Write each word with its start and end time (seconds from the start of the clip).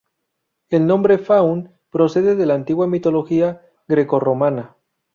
El 0.71 0.87
nombre 0.87 1.19
"Faun" 1.19 1.77
procede 1.91 2.33
de 2.35 2.47
la 2.47 2.55
antigua 2.55 2.87
mitología 2.87 3.61
grecorromana. 3.87 4.75